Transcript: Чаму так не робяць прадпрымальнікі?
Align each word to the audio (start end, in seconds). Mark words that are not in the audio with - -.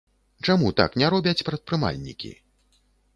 Чаму 0.47 0.69
так 0.79 0.95
не 1.01 1.09
робяць 1.13 1.45
прадпрымальнікі? 1.49 2.31